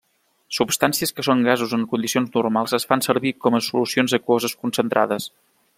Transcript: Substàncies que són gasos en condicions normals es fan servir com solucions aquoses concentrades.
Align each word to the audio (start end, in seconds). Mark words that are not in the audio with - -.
Substàncies 0.57 1.11
que 1.17 1.25
són 1.27 1.43
gasos 1.47 1.75
en 1.77 1.83
condicions 1.91 2.33
normals 2.39 2.75
es 2.81 2.89
fan 2.93 3.07
servir 3.09 3.35
com 3.45 3.61
solucions 3.67 4.21
aquoses 4.21 4.57
concentrades. 4.65 5.33